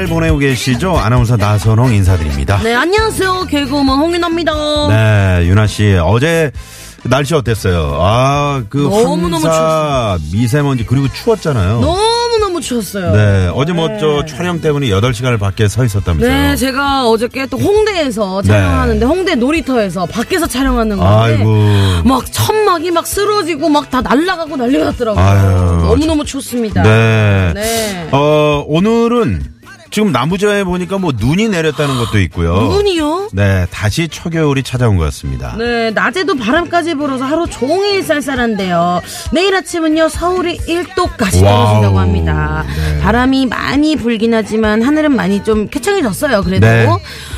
잘 0.00 0.06
보내고 0.06 0.38
계시죠? 0.38 0.96
아나운서 0.96 1.36
나선홍 1.36 1.92
인사드립니다. 1.92 2.58
네 2.62 2.74
안녕하세요 2.74 3.44
개그우먼 3.50 3.98
홍윤아입니다 3.98 4.52
네, 4.88 5.46
윤아 5.46 5.66
씨 5.66 5.94
어제 6.02 6.50
날씨 7.02 7.34
어땠어요? 7.34 7.98
아, 8.00 8.62
그 8.70 8.78
너무너무 8.78 9.46
황사, 9.46 10.18
미세먼지 10.32 10.86
그리고 10.86 11.06
추웠잖아요. 11.12 11.80
너무너무 11.82 12.62
추웠어요 12.62 13.12
네, 13.12 13.50
어제 13.54 13.74
뭐 13.74 13.90
저 14.00 14.24
촬영 14.24 14.62
때문에 14.62 14.86
8시간을 14.86 15.38
밖에 15.38 15.68
서 15.68 15.84
있었다면서요. 15.84 16.32
네, 16.32 16.56
제가 16.56 17.06
어저께 17.06 17.44
또 17.46 17.58
홍대에서 17.58 18.40
네. 18.42 18.48
촬영하는데 18.48 19.04
홍대 19.04 19.34
놀이터에서 19.34 20.06
밖에서 20.06 20.46
촬영하는 20.46 20.96
건데 20.96 21.12
아이고. 21.14 21.66
막 22.08 22.24
천막이 22.32 22.90
막 22.90 23.06
쓰러지고 23.06 23.68
막 23.68 23.90
다 23.90 24.00
날아가고 24.00 24.56
난리가 24.56 24.84
났더라고요. 24.92 25.22
아유, 25.22 25.82
너무너무 25.88 26.24
춥습니다. 26.24 26.84
네. 26.84 27.52
네. 27.54 28.08
어, 28.12 28.64
오늘은 28.66 29.59
지금 29.90 30.12
남부지방에 30.12 30.64
보니까 30.64 30.98
뭐 30.98 31.12
눈이 31.16 31.48
내렸다는 31.48 31.96
것도 31.98 32.20
있고요. 32.20 32.54
눈이요? 32.54 33.30
네, 33.32 33.66
다시 33.70 34.08
초겨울이 34.08 34.62
찾아온 34.62 34.96
것 34.96 35.04
같습니다. 35.04 35.56
네, 35.58 35.90
낮에도 35.90 36.36
바람까지 36.36 36.94
불어서 36.94 37.24
하루 37.24 37.46
종일 37.48 38.02
쌀쌀한데요. 38.02 39.00
내일 39.32 39.54
아침은요, 39.56 40.08
서울이 40.08 40.58
1도까지 40.58 41.42
와우. 41.44 41.56
떨어진다고 41.60 41.98
합니다. 41.98 42.64
네. 42.68 43.00
바람이 43.00 43.46
많이 43.46 43.96
불긴 43.96 44.34
하지만 44.34 44.82
하늘은 44.82 45.14
많이 45.14 45.42
좀 45.42 45.68
쾌청해졌어요, 45.68 46.42
그래도. 46.42 46.66
네. 46.66 46.86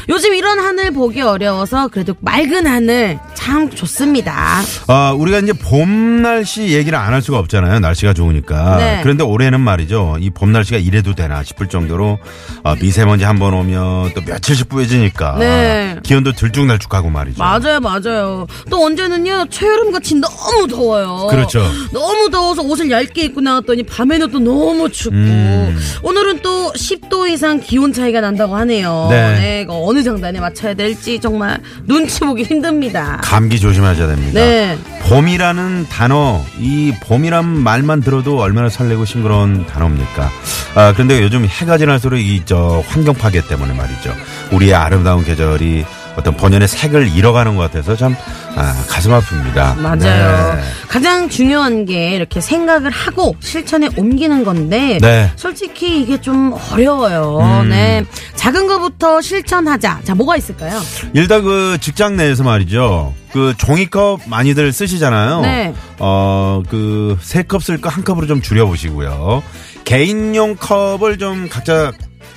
요즘 0.08 0.34
이런 0.34 0.58
하늘 0.58 0.90
보기 0.90 1.22
어려워서 1.22 1.88
그래도 1.88 2.14
맑은 2.20 2.66
하늘 2.66 3.18
참 3.34 3.70
좋습니다. 3.70 4.60
아, 4.88 5.12
우리가 5.16 5.38
이제 5.38 5.52
봄 5.52 6.22
날씨 6.22 6.68
얘기를 6.68 6.98
안 6.98 7.12
할 7.12 7.20
수가 7.22 7.38
없잖아요. 7.38 7.78
날씨가 7.80 8.14
좋으니까. 8.14 8.76
네. 8.78 9.00
그런데 9.02 9.22
올해는 9.22 9.60
말이죠. 9.60 10.16
이 10.20 10.30
봄 10.30 10.50
날씨가 10.52 10.78
이래도 10.78 11.14
되나 11.14 11.42
싶을 11.42 11.68
정도로 11.68 12.18
아, 12.64 12.74
미세먼지 12.80 13.24
한 13.24 13.38
번 13.42 13.54
오면 13.54 14.12
또 14.14 14.20
며칠씩 14.24 14.68
뿌얘지니까 14.68 15.36
네. 15.38 15.96
기온도 16.04 16.32
들쭉날쭉하고 16.32 17.10
말이죠. 17.10 17.38
맞아요, 17.42 17.80
맞아요. 17.80 18.46
또 18.70 18.84
언제는요, 18.84 19.46
초여름 19.50 19.90
같이 19.90 20.14
너무 20.14 20.68
더워요. 20.68 21.26
그렇죠. 21.30 21.64
너무 21.92 22.30
더워서 22.30 22.62
옷을 22.62 22.90
얇게 22.90 23.24
입고 23.24 23.40
나왔더니 23.40 23.82
밤에는 23.84 24.30
또 24.30 24.38
너무 24.38 24.88
춥고. 24.90 25.16
음. 25.16 25.78
오늘은 26.02 26.40
또 26.42 26.72
10도 26.72 27.28
이상 27.30 27.58
기온 27.60 27.92
차이가 27.92 28.20
난다고 28.20 28.54
하네요. 28.56 29.08
네. 29.10 29.62
이거 29.64 29.82
어느 29.84 30.02
장단에 30.02 30.38
맞춰야 30.38 30.74
될지 30.74 31.18
정말 31.18 31.60
눈치 31.86 32.20
보기 32.20 32.44
힘듭니다. 32.44 33.18
감기 33.24 33.58
조심하셔야 33.58 34.06
됩니다. 34.06 34.38
네. 34.38 34.78
봄이라는 35.08 35.86
단어, 35.90 36.40
이 36.60 36.92
봄이란 37.02 37.44
말만 37.44 38.02
들어도 38.02 38.38
얼마나 38.40 38.68
설레고 38.68 39.04
싱그러운 39.04 39.66
단어입니까? 39.66 40.30
아, 40.74 40.92
그런데 40.94 41.20
요즘 41.22 41.44
해가 41.44 41.76
지날수록 41.76 42.18
이, 42.20 42.31
저, 42.44 42.82
환경 42.88 43.14
파괴 43.14 43.40
때문에 43.46 43.74
말이죠. 43.74 44.14
우리의 44.52 44.74
아름다운 44.74 45.24
계절이 45.24 45.84
어떤 46.16 46.36
본연의 46.36 46.68
색을 46.68 47.08
잃어가는 47.08 47.56
것 47.56 47.62
같아서 47.62 47.96
참, 47.96 48.14
아, 48.54 48.84
가슴 48.86 49.12
아픕니다. 49.12 49.78
맞아요. 49.78 50.54
네. 50.56 50.62
가장 50.86 51.30
중요한 51.30 51.86
게 51.86 52.10
이렇게 52.14 52.38
생각을 52.42 52.90
하고 52.90 53.34
실천에 53.40 53.88
옮기는 53.96 54.44
건데 54.44 54.98
네. 55.00 55.32
솔직히 55.36 56.02
이게 56.02 56.20
좀 56.20 56.54
어려워요. 56.70 57.38
음. 57.62 57.70
네. 57.70 58.04
작은 58.34 58.66
것부터 58.68 59.22
실천하자. 59.22 60.00
자, 60.04 60.14
뭐가 60.14 60.36
있을까요? 60.36 60.78
일단 61.14 61.42
그 61.44 61.78
직장 61.80 62.16
내에서 62.16 62.42
말이죠. 62.44 63.14
그 63.32 63.54
종이컵 63.56 64.20
많이들 64.26 64.70
쓰시잖아요. 64.70 65.40
네. 65.40 65.72
어, 65.98 66.62
그 66.68 67.16
세 67.22 67.42
컵 67.44 67.62
쓸 67.62 67.80
거 67.80 67.88
한 67.88 68.04
컵으로 68.04 68.26
좀 68.26 68.42
줄여 68.42 68.66
보시고요. 68.66 69.42
개인용 69.86 70.56
컵을 70.56 71.16
좀 71.16 71.48
각자 71.48 71.90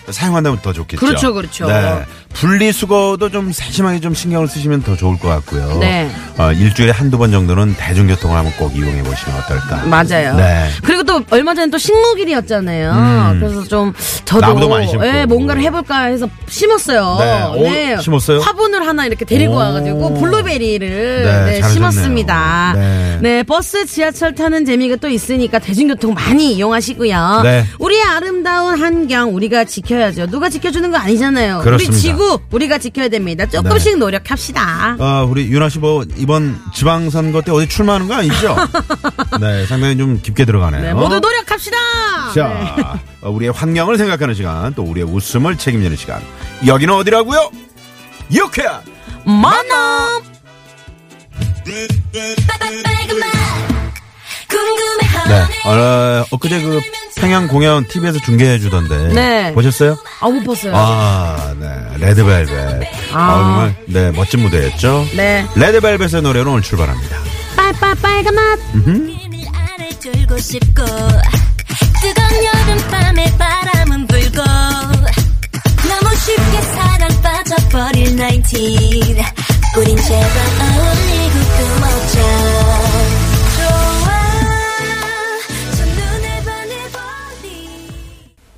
사용한다면 0.09 0.61
더 0.61 0.73
좋겠죠. 0.73 1.05
그렇죠, 1.05 1.33
그렇죠. 1.33 1.67
네. 1.67 2.05
분리수거도 2.35 3.29
좀 3.29 3.51
세심하게 3.51 4.01
좀 4.01 4.13
신경을 4.13 4.47
쓰시면 4.47 4.83
더 4.83 4.95
좋을 4.95 5.17
것 5.17 5.29
같고요. 5.29 5.77
네. 5.79 6.09
어, 6.37 6.51
일주일에 6.51 6.91
한두 6.91 7.17
번 7.17 7.31
정도는 7.31 7.75
대중교통을 7.77 8.37
한번 8.37 8.53
꼭 8.57 8.75
이용해 8.75 9.03
보시면 9.03 9.39
어떨까. 9.39 9.85
맞아요. 9.85 10.35
네. 10.35 10.69
그리고 10.83 11.03
또 11.03 11.21
얼마 11.29 11.53
전에 11.55 11.71
또 11.71 11.77
식목일이었잖아요. 11.77 12.91
음. 12.91 13.39
그래서 13.39 13.63
좀 13.63 13.93
저도 14.25 14.41
나무도 14.41 14.69
많이 14.69 14.87
심고. 14.87 15.05
예, 15.07 15.25
뭔가를 15.25 15.61
해볼까 15.63 16.03
해서 16.03 16.27
심었어요. 16.47 17.17
네. 17.61 17.93
어, 17.93 18.01
심었어요? 18.01 18.39
화분을 18.39 18.85
하나 18.85 19.05
이렇게 19.05 19.23
데리고 19.23 19.53
오. 19.53 19.57
와가지고 19.57 20.15
블루베리를 20.19 21.23
네, 21.23 21.59
네. 21.61 21.69
심었습니다. 21.69 22.73
네. 22.75 23.19
네. 23.21 23.43
버스, 23.43 23.85
지하철 23.85 24.35
타는 24.35 24.65
재미가 24.65 24.97
또 24.97 25.07
있으니까 25.07 25.59
대중교통 25.59 26.13
많이 26.13 26.53
이용하시고요. 26.55 27.41
네. 27.43 27.65
우리의 27.79 28.03
아름다운 28.03 28.77
환경 28.77 29.33
우리가 29.33 29.63
지켜야죠. 29.63 30.27
누가 30.27 30.49
지켜주는 30.49 30.91
거 30.91 30.97
아니잖아요. 30.97 31.59
그렇습니다. 31.59 31.93
우리 31.93 32.01
지구 32.01 32.24
우리가 32.51 32.77
지켜야 32.77 33.07
됩니다. 33.09 33.45
조금씩 33.45 33.97
노력합시다. 33.97 34.97
아, 34.99 35.25
우리 35.27 35.47
윤아 35.47 35.69
씨 35.69 35.79
뭐 35.79 36.05
이번 36.17 36.57
지방선거 36.73 37.41
때 37.41 37.51
어디 37.51 37.67
출마하는 37.67 38.07
거 38.07 38.15
아니죠? 38.15 38.55
네, 39.41 39.65
상당히 39.65 39.97
좀 39.97 40.21
깊게 40.21 40.45
들어가네요. 40.45 40.81
네, 40.81 40.93
모두 40.93 41.19
노력합시다. 41.19 41.77
네. 42.33 42.33
자, 42.41 42.99
어, 43.21 43.29
우리의 43.29 43.51
환경을 43.51 43.97
생각하는 43.97 44.33
시간, 44.33 44.73
또 44.73 44.83
우리의 44.83 45.05
웃음을 45.07 45.57
책임지는 45.57 45.95
시간. 45.97 46.21
여기는 46.65 46.93
어디라고요? 46.93 47.51
유쾌한 48.31 48.81
만남. 49.25 50.23
네, 55.27 55.69
어, 55.69 56.25
엊그제 56.31 56.61
그 56.61 56.81
평양 57.25 57.47
공연 57.47 57.83
TV에서 57.87 58.19
중계해 58.19 58.59
주던데. 58.59 58.95
네. 59.11 59.51
보셨어요? 59.53 59.97
아, 60.21 60.29
못 60.29 60.43
봤어요. 60.43 60.73
아, 60.75 61.55
네. 61.59 61.67
레드벨벳. 62.05 62.87
아, 63.13 63.17
아. 63.17 63.35
정말, 63.35 63.75
네, 63.87 64.11
멋진 64.11 64.41
무대였죠? 64.41 65.07
네. 65.15 65.43
레드벨벳의 65.55 66.21
노래로 66.21 66.51
오늘 66.51 66.61
출발합니다. 66.61 67.17
빨빨 67.55 67.95
빨간 67.95 68.35
맛. 68.35 68.59
싶고 70.37 70.83
뜨거운 70.83 72.45
여름밤에 72.45 73.37
바람은 73.37 74.05
불고 74.05 74.43
너무 74.43 76.15
쉽게 76.17 76.61
사랑 76.61 77.09
빠져버릴 77.23 78.17
19 78.17 78.57
우린 79.77 79.97
제발 79.97 80.37
어울리고 80.61 81.39
끊어자 81.57 82.44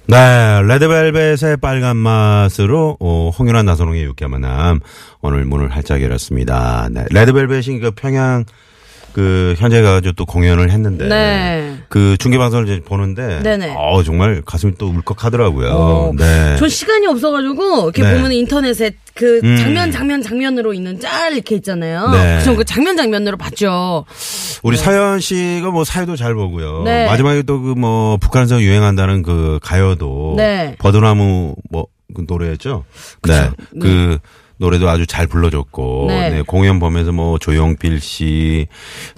네, 0.09 0.61
레드벨벳의 0.63 1.57
빨간 1.59 1.97
맛으로 1.97 2.95
어, 3.01 3.29
홍윤아 3.37 3.63
나선홍의 3.63 4.03
유쾌한 4.03 4.31
만남 4.31 4.79
오늘 5.21 5.43
문을 5.43 5.75
활짝 5.75 6.01
열었습니다. 6.01 6.87
네, 6.91 7.05
레드벨벳이 7.11 7.79
그 7.79 7.91
평양 7.91 8.45
그 9.17 9.55
현재 9.57 9.81
가지고 9.81 10.13
또 10.13 10.25
공연을 10.27 10.69
했는데 10.69 11.07
네. 11.07 11.77
그 11.89 12.17
중계 12.19 12.37
방송을 12.37 12.65
이제 12.67 12.81
보는데 12.85 13.41
네네. 13.41 13.73
어 13.75 14.03
정말 14.03 14.43
가슴이 14.45 14.73
또 14.77 14.89
울컥하더라고요. 14.89 15.69
어, 15.71 16.11
네. 16.15 16.55
전 16.57 16.69
시간이 16.69 17.07
없어가지고 17.07 17.85
이렇게 17.85 18.03
네. 18.03 18.13
보면 18.13 18.31
인터넷에 18.31 18.91
그 19.15 19.41
음. 19.43 19.57
장면 19.57 19.91
장면 19.91 20.21
장면으로 20.21 20.71
있는 20.71 20.99
짤 20.99 21.33
이렇게 21.33 21.55
있잖아요. 21.55 22.09
네. 22.11 22.43
전그 22.43 22.63
장면 22.65 22.95
장면으로 22.95 23.37
봤죠. 23.37 24.05
우리 24.61 24.77
사연 24.77 25.19
씨가 25.19 25.71
뭐 25.71 25.83
사회도 25.83 26.15
잘 26.15 26.35
보고요. 26.35 26.83
네. 26.83 27.07
마지막에 27.07 27.41
또 27.41 27.59
그 27.59 27.73
뭐 27.73 28.17
북한에서 28.17 28.61
유행한다는 28.61 29.23
그 29.23 29.57
가요도 29.63 30.35
네. 30.37 30.75
버드나무 30.77 31.55
뭐 31.71 31.87
그 32.15 32.23
노래였죠. 32.27 32.85
네. 33.27 33.41
네. 33.41 33.49
그 33.81 34.17
노래도 34.57 34.89
아주 34.89 35.05
잘 35.05 35.27
불러줬고 35.27 36.05
네. 36.07 36.29
네, 36.29 36.41
공연 36.41 36.79
보면서 36.79 37.11
뭐 37.11 37.37
조용필 37.37 37.99
씨, 38.01 38.67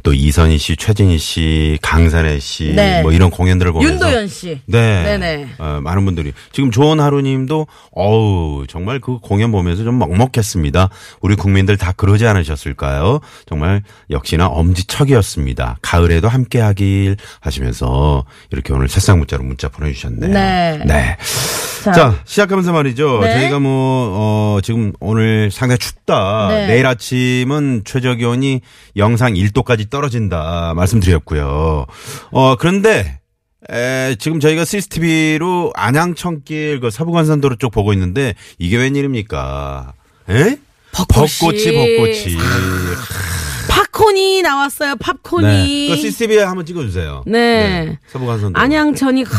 또 0.04 0.14
이선희 0.14 0.58
씨, 0.58 0.76
최진희 0.76 1.18
씨, 1.18 1.78
강산혜 1.82 2.40
씨, 2.40 2.74
네. 2.76 3.02
뭐 3.02 3.12
이런 3.12 3.30
공연들을 3.30 3.72
보면서 3.72 3.94
윤도현 3.94 4.28
씨. 4.28 4.60
네. 4.66 5.04
네네. 5.04 5.48
어, 5.60 5.80
많은 5.82 6.06
분들이 6.06 6.34
지금 6.52 6.72
좋은 6.72 7.00
하루님도 7.00 7.68
어우 7.92 8.66
정말 8.68 9.00
그 9.00 9.20
공연 9.20 9.52
보면서 9.52 9.84
좀 9.84 9.98
먹먹했습니다. 9.98 10.90
우리 11.22 11.36
국민들 11.36 11.78
다 11.78 11.94
그러지 11.94 12.28
않으셨을까요? 12.28 13.20
정말 13.48 13.84
역시나 14.10 14.48
엄지척이었습니다. 14.48 15.78
가을에도 15.82 16.28
함께하길 16.28 17.16
하시면서 17.40 18.26
이렇게 18.52 18.74
오늘 18.74 18.90
새싹 18.90 19.18
문자로 19.18 19.44
문자 19.44 19.70
보내주셨네요. 19.70 20.32
네. 20.32 20.80
네. 20.86 21.18
자. 21.84 21.94
자, 21.94 22.16
시작하면서 22.26 22.74
말이죠. 22.74 23.20
네. 23.22 23.34
저희가 23.34 23.60
뭐, 23.60 24.10
어, 24.12 24.60
지금 24.62 24.92
오늘 25.00 25.29
상당히 25.52 25.78
춥다. 25.80 26.48
네. 26.50 26.68
내일 26.68 26.86
아침은 26.86 27.84
최저 27.86 28.16
기온이 28.16 28.62
영상 28.96 29.34
1도까지 29.34 29.90
떨어진다. 29.90 30.74
말씀드렸고요. 30.76 31.86
어, 32.32 32.56
그런데, 32.58 33.20
에, 33.72 34.16
지금 34.20 34.40
저희가 34.40 34.66
CCTV로 34.66 35.72
안양천길 35.76 36.80
그 36.80 36.90
서부간선도로 36.90 37.58
쪽 37.58 37.72
보고 37.72 37.94
있는데 37.94 38.34
이게 38.58 38.78
웬일입니까? 38.78 39.94
에? 40.30 40.58
벚꽃이. 40.92 41.30
벚꽃이, 41.40 41.98
벚꽃이. 41.98 42.36
팝콘이 43.70 44.42
나왔어요. 44.42 44.96
팝콘이. 44.96 45.46
네. 45.46 45.88
그 45.90 45.96
CCTV에 45.98 46.44
한번 46.44 46.66
찍어주세요. 46.66 47.24
네. 47.28 47.98
서부간선도. 48.08 48.60
안양천이 48.60 49.24
크, 49.24 49.32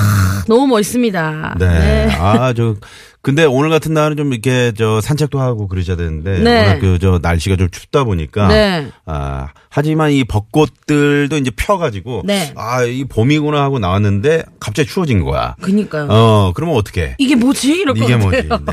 너무 0.46 0.66
멋있습니다. 0.68 1.56
네. 1.58 2.08
아, 2.18 2.52
저, 2.56 2.76
근데 3.22 3.44
오늘 3.44 3.68
같은 3.68 3.92
날은 3.92 4.16
좀 4.16 4.32
이렇게 4.32 4.72
저 4.76 5.00
산책도 5.00 5.40
하고 5.40 5.68
그러셔야 5.68 5.96
되는데. 5.96 6.38
네. 6.38 6.60
워낙 6.62 6.78
그저 6.78 7.18
날씨가 7.20 7.56
좀 7.56 7.68
춥다 7.70 8.04
보니까. 8.04 8.48
네. 8.48 8.88
아, 9.04 9.48
하지만 9.68 10.12
이 10.12 10.24
벚꽃들도 10.24 11.36
이제 11.36 11.50
펴가지고. 11.54 12.22
네. 12.24 12.52
아, 12.56 12.82
이 12.84 13.04
봄이구나 13.04 13.62
하고 13.62 13.78
나왔는데 13.78 14.44
갑자기 14.58 14.88
추워진 14.88 15.22
거야. 15.22 15.54
그니까요. 15.60 16.06
어, 16.08 16.52
그러면 16.54 16.76
어떡해. 16.76 17.16
이게 17.18 17.34
뭐지? 17.36 17.80
이럴 17.80 17.94
것 17.94 18.04
이게 18.04 18.16
뭐지. 18.16 18.48
네. 18.48 18.72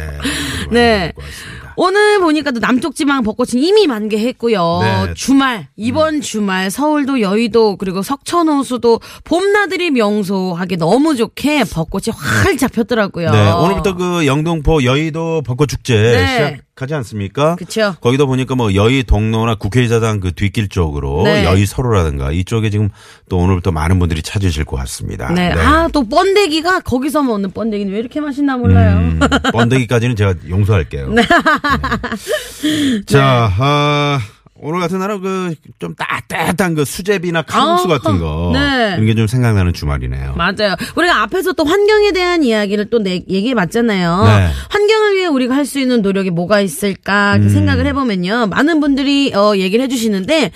네. 0.71 1.13
오늘 1.77 2.19
보니까 2.19 2.51
또 2.51 2.59
남쪽 2.59 2.95
지방 2.95 3.23
벚꽃은 3.23 3.61
이미 3.61 3.85
만개했고요. 3.85 4.79
네. 4.81 5.13
주말 5.13 5.67
이번 5.75 6.21
주말 6.21 6.71
서울도 6.71 7.21
여의도 7.21 7.77
그리고 7.77 8.01
석천 8.01 8.49
호수도 8.49 8.99
봄나들이 9.23 9.91
명소하기 9.91 10.77
너무 10.77 11.15
좋게 11.15 11.65
벚꽃이 11.65 12.05
활짝 12.15 12.71
폈더라고요. 12.71 13.29
네, 13.29 13.51
오늘부터 13.51 13.95
그 13.95 14.25
영등포 14.25 14.83
여의도 14.83 15.43
벚꽃 15.43 15.69
축제 15.69 15.95
네. 15.95 16.27
시작 16.27 16.66
하지 16.81 16.93
않습니까? 16.95 17.55
그쵸. 17.55 17.95
거기도 18.01 18.27
보니까 18.27 18.55
뭐 18.55 18.73
여의 18.75 19.03
동로나 19.03 19.55
국회의사당 19.55 20.19
그 20.19 20.31
뒷길 20.31 20.69
쪽으로 20.69 21.23
네. 21.23 21.45
여의 21.45 21.65
서로라든가 21.65 22.31
이쪽에 22.31 22.69
지금 22.69 22.89
또 23.29 23.37
오늘부터 23.37 23.71
많은 23.71 23.99
분들이 23.99 24.21
찾으실 24.21 24.65
것 24.65 24.77
같습니다. 24.77 25.31
네. 25.33 25.51
아, 25.51 25.87
또 25.91 26.07
번데기가 26.07 26.81
거기서 26.81 27.23
먹는 27.23 27.51
번데기는 27.51 27.91
왜 27.91 27.99
이렇게 27.99 28.19
맛있나 28.21 28.57
몰라요. 28.57 28.97
음, 28.97 29.19
번데기까지는 29.51 30.15
제가 30.15 30.35
용서할게요. 30.47 31.09
네. 31.09 31.23
자, 33.05 33.51
아, 33.57 34.19
오늘 34.61 34.79
같은 34.79 34.99
날은 34.99 35.21
그 35.21 35.55
좀 35.79 35.93
따뜻한 35.95 36.73
그 36.73 36.85
수제비나 36.85 37.43
칼국수 37.43 37.85
아, 37.85 37.99
같은 37.99 38.19
거 38.19 38.51
네. 38.53 38.93
이런 38.95 39.05
게 39.05 39.13
좀 39.15 39.27
생각나는 39.27 39.73
주말이네요. 39.73 40.33
맞아요. 40.35 40.75
우리가 40.95 41.21
앞에서 41.23 41.53
또 41.53 41.65
환경에 41.65 42.11
대한 42.11 42.43
이야기를 42.43 42.89
또 42.89 42.97
내, 42.99 43.21
얘기해 43.29 43.53
봤잖아요. 43.53 44.23
네. 44.25 44.49
환경을 44.69 45.15
위해 45.15 45.27
우리가 45.27 45.55
할 45.55 45.65
수 45.67 45.79
있는 45.79 46.01
노력이 46.01 46.29
뭐가 46.31 46.61
있을까 46.61 47.35
음. 47.35 47.49
생각을 47.49 47.85
해보면요. 47.87 48.47
많은 48.47 48.79
분들이 48.79 49.33
어, 49.35 49.53
얘기를 49.57 49.83
해주시는데 49.85 50.51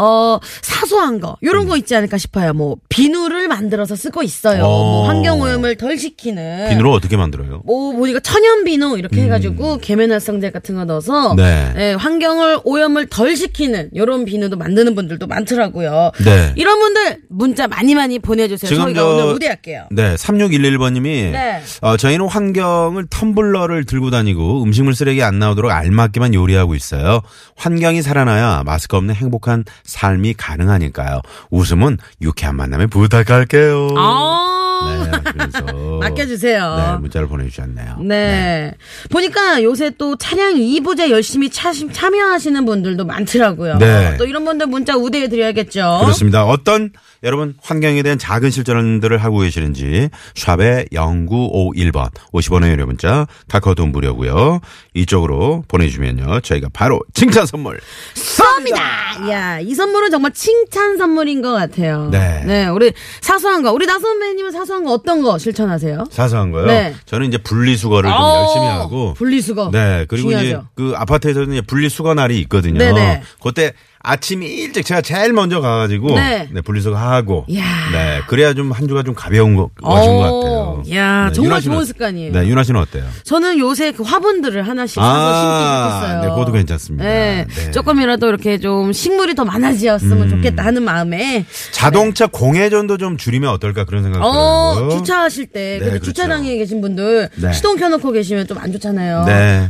어, 0.00 0.38
사소한 0.62 1.20
거, 1.20 1.36
요런 1.42 1.66
거 1.68 1.76
있지 1.76 1.94
않을까 1.94 2.16
싶어요. 2.18 2.52
뭐, 2.54 2.76
비누를 2.88 3.48
만들어서 3.48 3.96
쓰고 3.96 4.22
있어요. 4.22 4.64
어. 4.64 4.66
뭐, 4.68 5.08
환경오염을 5.08 5.76
덜 5.76 5.98
시키는. 5.98 6.68
비누를 6.70 6.90
어떻게 6.90 7.16
만들어요? 7.16 7.62
뭐, 7.66 7.92
보니까 7.92 8.20
천연 8.20 8.64
비누 8.64 8.96
이렇게 8.98 9.22
해가지고 9.22 9.78
계면활성제 9.78 10.50
같은 10.50 10.74
거 10.76 10.84
넣어서 10.84 11.32
음. 11.32 11.36
네. 11.36 11.72
예, 11.76 11.92
환경을 11.92 12.60
오염을 12.64 13.06
덜 13.08 13.36
시키는 13.36 13.90
요런 13.94 14.24
비누도 14.24 14.56
만드는 14.56 14.94
분들도 14.94 15.26
많더라고요. 15.26 16.12
네. 16.24 16.52
이런 16.56 16.78
분들 16.80 17.18
문자 17.28 17.68
많이 17.68 17.94
많이 17.94 18.18
보내주세요. 18.18 18.68
지금 18.68 18.84
저희가 18.84 19.00
저- 19.00 19.06
오늘 19.08 19.32
무대할게요. 19.34 19.86
네, 19.90 20.14
3611번님이 20.14 21.30
네. 21.32 21.62
어, 21.82 21.96
저희는 21.96 22.26
환경을 22.26 23.06
텀블러를 23.06 23.86
들고 23.86 24.10
다니고 24.10 24.62
음식물 24.62 24.94
쓰레기 24.94 25.22
안 25.22 25.38
나오도록 25.38 25.70
알맞게만 25.70 26.34
요리하고 26.34 26.74
있어요. 26.74 27.20
환경이 27.56 28.02
살아나야 28.02 28.62
마스크 28.64 28.96
없는 28.96 29.14
행복한 29.14 29.64
삶이 29.90 30.34
가능하니까요. 30.34 31.20
웃음은 31.50 31.98
유쾌한 32.22 32.56
만남에 32.56 32.86
부탁할게요. 32.86 33.88
아. 33.96 35.10
네, 35.12 35.32
그래서 35.32 35.66
맡겨주세요. 36.00 36.76
네, 36.76 36.96
문자를 37.00 37.28
보내주셨네요. 37.28 37.98
네. 38.00 38.72
보니까 39.10 39.62
요새 39.62 39.90
또 39.98 40.16
차량 40.16 40.54
2부제 40.54 41.10
열심히 41.10 41.50
차, 41.50 41.72
참여하시는 41.72 42.64
분들도 42.64 43.04
많더라고요. 43.04 43.78
네. 43.78 44.16
또 44.18 44.26
이런 44.26 44.44
분들 44.44 44.66
문자 44.66 44.96
우대해 44.96 45.28
드려야겠죠. 45.28 46.00
그렇습니다. 46.02 46.44
어떤 46.44 46.90
여러분 47.22 47.54
환경에 47.62 48.02
대한 48.02 48.18
작은 48.18 48.50
실천들을 48.50 49.18
하고 49.18 49.38
계시는지 49.40 50.08
샵의 50.34 50.86
0951번 50.92 52.10
50원의 52.32 52.70
유료 52.70 52.86
문자 52.86 53.26
카카오톡 53.48 53.88
무료고요. 53.90 54.60
이쪽으로 54.94 55.64
보내주면요. 55.68 56.40
저희가 56.40 56.68
바로 56.72 57.00
칭찬 57.12 57.46
선물 57.46 57.78
쏩니다. 58.14 59.30
야, 59.30 59.60
이 59.60 59.74
선물은 59.74 60.10
정말 60.10 60.32
칭찬 60.32 60.96
선물인 60.96 61.42
것 61.42 61.52
같아요. 61.52 62.08
네. 62.10 62.66
우리 62.68 62.92
사소한 63.20 63.62
거, 63.62 63.72
우리 63.72 63.86
나 63.86 63.98
선배님은 63.98 64.50
사소한 64.50 64.84
거 64.84 64.92
어떤 64.92 65.20
거 65.22 65.36
실천하세요? 65.38 65.89
사소한 66.10 66.50
거요. 66.52 66.66
네. 66.66 66.94
저는 67.06 67.28
이제 67.28 67.38
분리수거를 67.38 68.10
좀 68.10 68.20
어, 68.20 68.40
열심히 68.40 68.66
하고 68.66 69.14
분리수거. 69.14 69.70
네 69.72 70.06
그리고 70.08 70.30
이제 70.30 70.40
중요하죠. 70.40 70.68
그 70.74 70.92
아파트에서는 70.96 71.52
이제 71.52 71.60
분리수거 71.62 72.14
날이 72.14 72.40
있거든요. 72.40 72.78
네네. 72.78 73.22
그때 73.42 73.72
아침 74.02 74.42
일찍 74.42 74.84
제가 74.86 75.02
제일 75.02 75.32
먼저 75.34 75.60
가가지고 75.60 76.14
네. 76.14 76.48
네, 76.50 76.60
분리수거 76.62 76.96
하고. 76.96 77.44
네 77.48 78.20
그래야 78.28 78.54
좀 78.54 78.70
한 78.72 78.88
주가 78.88 79.02
좀 79.02 79.14
가벼운 79.14 79.56
거 79.56 79.68
것인 79.82 80.16
것 80.16 80.22
같아요. 80.22 80.82
야, 80.94 81.26
네, 81.26 81.32
정말 81.32 81.60
좋은 81.60 81.76
어- 81.78 81.84
습관이에요. 81.84 82.32
네, 82.32 82.46
윤아 82.46 82.62
씨는 82.62 82.80
어때요? 82.80 83.04
저는 83.24 83.58
요새 83.58 83.90
그 83.92 84.02
화분들을 84.02 84.66
하나씩 84.66 84.94
사서 84.94 85.04
아, 85.04 85.90
심기 85.90 85.96
시작했어요. 85.98 86.22
네, 86.22 86.28
그것도 86.30 86.52
괜찮습니다. 86.52 87.04
네, 87.04 87.46
네. 87.48 87.70
조금이라도 87.72 88.28
이렇게 88.28 88.58
좀 88.58 88.92
식물이 88.92 89.34
더 89.34 89.44
많아지었으면 89.44 90.22
음. 90.22 90.30
좋겠다 90.30 90.64
하는 90.64 90.82
마음에 90.82 91.44
자동차 91.72 92.26
공회전도 92.28 92.96
좀 92.96 93.16
줄이면 93.18 93.50
어떨까 93.50 93.84
그런 93.84 94.02
생각 94.04 94.22
어, 94.22 94.74
들어요. 94.76 94.90
주차하실 94.98 95.46
때, 95.48 95.78
네, 95.82 95.86
그렇죠. 95.86 96.04
주차장에 96.06 96.56
계신 96.56 96.80
분들 96.80 97.28
네. 97.36 97.52
시동 97.52 97.76
켜놓고 97.76 98.12
계시면 98.12 98.46
좀 98.46 98.60
안 98.60 98.72
좋잖아요. 98.72 99.24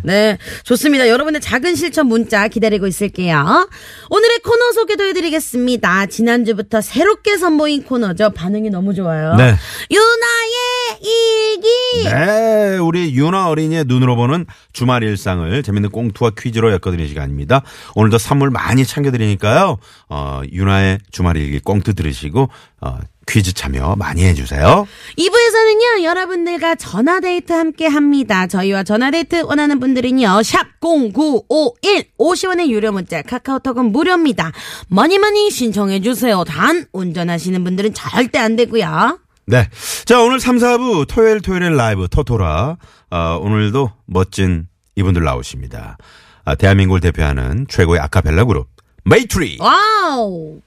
네. 0.04 0.38
좋습니다. 0.64 1.08
여러분의 1.08 1.40
작은 1.40 1.74
실천 1.76 2.06
문자 2.06 2.48
기다리고 2.48 2.86
있을게요. 2.86 3.68
오늘 4.10 4.19
의 4.28 4.38
코너 4.40 4.72
소개도 4.72 5.04
해드리겠습니다. 5.04 6.06
지난주부터 6.06 6.80
새롭게 6.80 7.36
선보인 7.36 7.84
코너죠. 7.84 8.30
반응이 8.30 8.70
너무 8.70 8.94
좋아요. 8.94 9.34
네. 9.36 9.54
유나의 9.90 11.00
일기. 11.02 12.04
네, 12.04 12.76
우리 12.78 13.14
윤아 13.14 13.48
어린이의 13.48 13.84
눈으로 13.86 14.16
보는 14.16 14.46
주말 14.72 15.02
일상을 15.02 15.62
재밌는 15.62 15.90
꽁투와 15.90 16.32
퀴즈로 16.38 16.70
엮어드리는 16.72 17.08
시간입니다. 17.08 17.62
오늘도 17.94 18.18
선물 18.18 18.50
많이 18.50 18.84
챙겨드리니까요. 18.84 19.78
어, 20.08 20.42
윤아의 20.50 20.98
주말 21.10 21.36
일기 21.36 21.60
꽁투 21.60 21.94
들으시고 21.94 22.48
어, 22.80 22.98
퀴즈 23.30 23.52
참여 23.52 23.94
많이 23.96 24.24
해주세요. 24.24 24.86
2부에서는요, 25.16 26.02
여러분들과 26.02 26.74
전화데이트 26.74 27.52
함께 27.52 27.86
합니다. 27.86 28.46
저희와 28.46 28.82
전화데이트 28.82 29.42
원하는 29.44 29.78
분들은요, 29.78 30.26
샵0951 30.26 32.06
50원의 32.18 32.68
유료 32.68 32.90
문자, 32.92 33.22
카카오톡은 33.22 33.92
무료입니다. 33.92 34.50
많이 34.88 35.18
많이 35.18 35.50
신청해주세요. 35.50 36.44
단, 36.44 36.86
운전하시는 36.92 37.62
분들은 37.62 37.94
절대 37.94 38.38
안 38.38 38.56
되고요. 38.56 39.18
네. 39.46 39.68
자, 40.04 40.20
오늘 40.20 40.40
3, 40.40 40.58
4부 40.58 41.06
토요일 41.08 41.40
토요일 41.40 41.76
라이브 41.76 42.08
토토라. 42.08 42.76
어, 43.10 43.38
오늘도 43.40 43.90
멋진 44.06 44.66
이분들 44.96 45.22
나오십니다. 45.22 45.98
아, 46.44 46.54
대한민국을 46.54 47.00
대표하는 47.00 47.66
최고의 47.68 48.00
아카펠라 48.00 48.44
그룹 48.44 48.68
메이트리. 49.04 49.58
와우! 49.60 50.60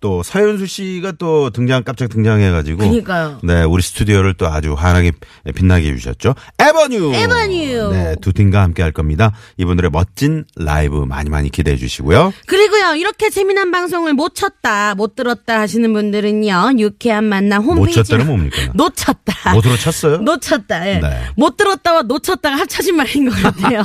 또 0.00 0.22
서현수 0.22 0.66
씨가 0.66 1.12
또 1.12 1.50
등장 1.50 1.84
깜짝 1.84 2.08
등장해가지고 2.08 2.78
그니까요. 2.78 3.38
네 3.42 3.62
우리 3.62 3.82
스튜디오를 3.82 4.34
또 4.34 4.46
아주 4.48 4.72
환하게 4.74 5.12
빛나게 5.54 5.90
해주셨죠. 5.90 6.34
에버뉴. 6.58 7.12
에버뉴. 7.14 7.90
네, 7.92 8.16
두 8.22 8.32
팀과 8.32 8.62
함께 8.62 8.82
할 8.82 8.92
겁니다. 8.92 9.32
이분들의 9.58 9.90
멋진 9.90 10.44
라이브 10.56 11.04
많이 11.04 11.28
많이 11.28 11.50
기대해 11.50 11.76
주시고요. 11.76 12.32
그리고요, 12.46 12.94
이렇게 12.94 13.28
재미난 13.30 13.70
방송을 13.70 14.14
못 14.14 14.34
쳤다, 14.34 14.94
못 14.94 15.14
들었다 15.14 15.60
하시는 15.60 15.92
분들은요, 15.92 16.72
유쾌한 16.78 17.24
만남 17.24 17.62
홈페이지. 17.62 17.98
못 17.98 18.04
쳤다는 18.04 18.26
뭡니까? 18.26 18.56
놓쳤다. 18.74 19.52
못으로 19.52 19.76
쳤어요? 19.76 20.18
놓쳤다. 20.18 20.88
예. 20.88 20.98
네. 21.00 21.20
못 21.36 21.56
들었다와 21.56 22.02
놓쳤다가 22.02 22.56
합쳐진 22.56 22.96
말인 22.96 23.28
것 23.28 23.42
같아요. 23.42 23.82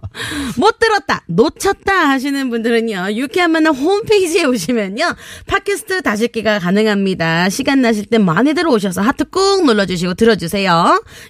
못 0.56 0.78
들었다, 0.78 1.22
놓쳤다 1.26 2.08
하시는 2.08 2.48
분들은요, 2.50 3.08
유쾌한 3.12 3.50
만남 3.52 3.74
홈페이지에 3.74 4.44
오시면요, 4.44 5.14
팟캐스트 5.46 6.02
다시기가 6.02 6.58
가능합니다. 6.58 7.48
시간 7.48 7.82
나실 7.82 8.06
때 8.06 8.18
많이들 8.18 8.66
오셔서 8.66 9.00
하트 9.02 9.24
꾹 9.24 9.64
눌러주시고 9.64 10.14
들어주세요. 10.14 10.70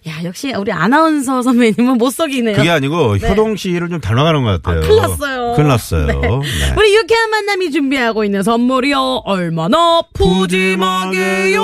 야, 0.08 0.24
역시 0.24 0.52
우리 0.54 0.72
아나운서 0.72 1.42
선배님은 1.42 1.98
못 1.98 2.10
속이네요. 2.10 2.56
그게 2.56 2.70
아니고 2.70 3.16
효동 3.16 3.56
씨를 3.56 3.88
좀 3.88 4.00
닮아가는 4.00 4.42
것 4.42 4.62
같아요. 4.62 4.80
큰일 4.82 4.96
났어요. 5.02 5.52
큰일 5.54 5.68
났어요. 5.68 6.06
네. 6.06 6.12
네. 6.14 6.74
우리 6.76 6.94
유쾌한 6.96 7.30
만남이 7.30 7.70
준비하고 7.70 8.24
있는 8.24 8.42
선물이요. 8.42 9.22
얼마나 9.24 10.02
푸짐하게요. 10.14 11.62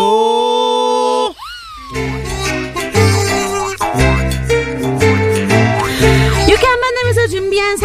유쾌한 6.48 6.80
만남에서 6.80 7.26
준비한 7.28 7.76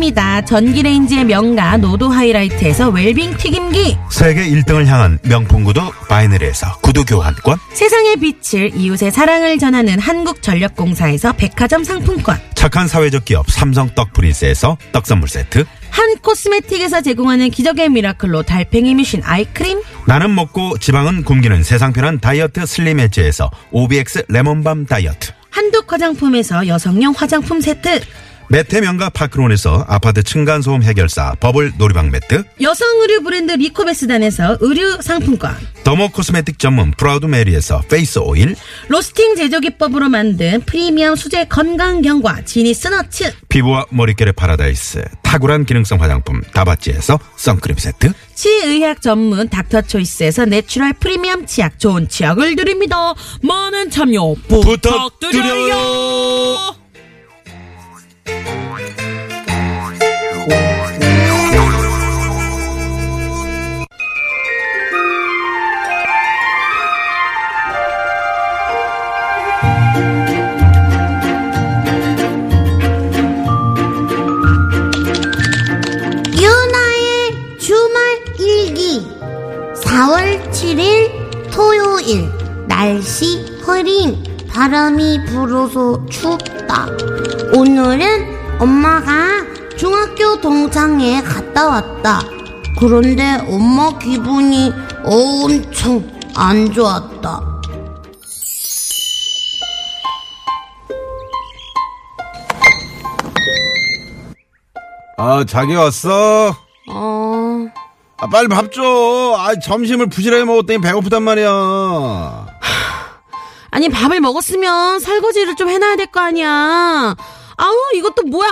상품입니다. 0.00 0.44
전기레인지의 0.44 1.24
명가 1.26 1.76
노도 1.76 2.08
하이라이트에서 2.08 2.88
웰빙 2.88 3.36
튀김기. 3.36 3.96
세계 4.10 4.48
1등을 4.48 4.86
향한 4.86 5.18
명품 5.22 5.62
구두 5.64 5.92
바이너리에서 6.08 6.78
구두 6.78 7.04
교환권. 7.04 7.58
세상의 7.74 8.16
빛을 8.16 8.74
이웃의 8.74 9.12
사랑을 9.12 9.58
전하는 9.58 9.98
한국전력공사에서 9.98 11.34
백화점 11.34 11.84
상품권. 11.84 12.38
착한 12.54 12.88
사회적 12.88 13.24
기업 13.26 13.48
삼성 13.50 13.90
떡 13.94 14.12
프린스에서 14.12 14.76
떡 14.92 15.06
선물 15.06 15.28
세트. 15.28 15.64
한 15.90 16.16
코스메틱에서 16.18 17.02
제공하는 17.02 17.50
기적의 17.50 17.90
미라클로 17.90 18.42
달팽이 18.42 18.94
뮤신 18.94 19.22
eye 19.22 19.41
cream. 19.41 19.80
나는 20.06 20.34
먹고 20.34 20.78
지방은 20.78 21.24
굶기는 21.24 21.62
세상 21.62 21.92
편한 21.92 22.18
다이어트 22.20 22.66
슬림 22.66 22.98
엣지에서 23.00 23.50
OBX 23.70 24.24
레몬밤 24.28 24.86
다이어트. 24.86 25.32
한독 25.50 25.92
화장품에서 25.92 26.66
여성용 26.66 27.14
화장품 27.16 27.60
세트. 27.60 28.00
매트명가 28.50 29.10
파크론에서 29.10 29.84
아파트 29.88 30.24
층간소음 30.24 30.82
해결사 30.82 31.36
버블 31.38 31.74
놀이방 31.78 32.10
매트. 32.10 32.42
여성 32.60 33.00
의류 33.00 33.22
브랜드 33.22 33.52
리코베스단에서 33.52 34.58
의류 34.60 35.00
상품권. 35.00 35.56
dermo 35.84 36.08
cosmetic 36.08 36.58
전문 36.58 36.90
프라우드 36.90 37.26
메리에서 37.26 37.82
face 37.88 38.18
oil. 38.18 38.56
로스팅 38.88 39.36
제조 39.36 39.60
기법으로 39.60 40.08
만든 40.08 40.60
프리미엄 40.62 41.14
수제 41.14 41.44
건강 41.44 42.02
견과 42.02 42.44
지니스 42.44 42.88
너츠. 42.88 43.32
피부와 43.48 43.86
머릿결의 43.90 44.32
파라다이스. 44.32 45.04
탁월한 45.22 45.64
기능성 45.64 46.02
화장품 46.02 46.42
다바찌에서 46.52 47.20
선크림 47.36 47.78
세트. 47.78 48.12
치의학 48.34 49.00
전문 49.00 49.48
닥터 49.48 49.82
초이스에서 49.82 50.46
natural 50.46 50.94
프리미엄 50.94 51.46
치약 51.46 51.78
좋은 51.78 52.08
치약을 52.08 52.56
드립니다. 52.56 53.14
많은 53.42 53.90
참여 53.90 54.34
부탁드려요. 54.48 55.30
일기 55.32 56.79
4월 80.00 80.50
7일 80.50 81.50
토요일. 81.50 82.30
날씨 82.66 83.44
흐린. 83.62 84.22
바람이 84.48 85.26
불어서 85.26 86.04
춥다 86.06 86.86
오늘은 87.52 88.58
엄마가 88.60 89.44
중학교 89.76 90.40
동창회 90.40 91.22
갔다 91.22 91.68
왔다 91.68 92.20
그런데 92.78 93.38
엄마 93.48 93.90
기분이 93.98 94.72
엄청 95.04 96.08
안 96.36 96.70
좋았다 96.72 97.60
아, 105.16 105.44
자기 105.46 105.74
왔어? 105.74 106.54
어, 106.90 107.66
아, 108.16 108.26
빨리 108.28 108.48
밥 108.48 108.72
줘. 108.72 108.82
아, 109.36 109.54
점심을 109.58 110.06
부실하게 110.08 110.44
먹었더니 110.44 110.80
배고프단 110.80 111.22
말이야. 111.22 112.46
아니 113.72 113.88
밥을 113.88 114.20
먹었으면 114.20 114.98
설거지를 115.00 115.54
좀 115.56 115.68
해놔야 115.68 115.96
될 115.96 116.06
거 116.06 116.20
아니야. 116.20 117.14
아우 117.60 117.74
이것도 117.94 118.22
뭐야? 118.24 118.50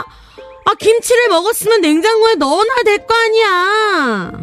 아 0.66 0.74
김치를 0.78 1.28
먹었으면 1.28 1.80
냉장고에 1.80 2.34
넣어놔야 2.34 2.82
될 2.84 3.06
거 3.06 3.14
아니야. 3.14 4.42